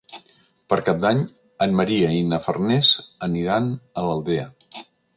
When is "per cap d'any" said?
0.71-1.21